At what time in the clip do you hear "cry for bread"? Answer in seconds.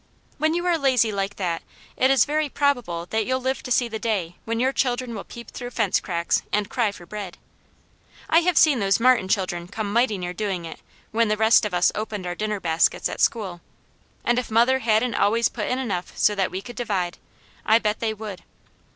6.71-7.37